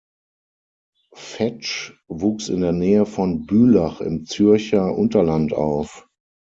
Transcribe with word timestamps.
Vetsch 1.13 1.93
wuchs 2.07 2.49
in 2.49 2.61
der 2.61 2.71
Nähe 2.71 3.05
von 3.05 3.45
Bülach 3.45 4.01
im 4.01 4.25
Zürcher 4.25 4.97
Unterland 4.97 5.53
auf. 5.53 6.07